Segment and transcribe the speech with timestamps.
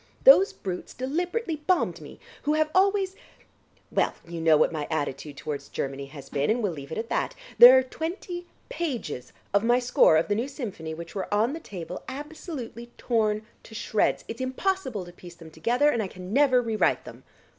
[0.23, 3.15] Those brutes deliberately bombed me, who have always...
[3.91, 7.09] well, you know what my attitude towards Germany has been, and we'll leave it at
[7.09, 7.35] that.
[7.59, 11.59] There are twenty pages of my score of the new symphony which were on the
[11.59, 14.23] table, absolutely torn to shreds.
[14.27, 17.23] It's impossible to piece them together, and I can never re write them."